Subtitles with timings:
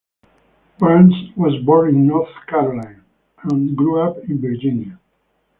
[0.79, 3.03] Barnes was born in North Carolina
[3.43, 4.99] and grew up in Virginia.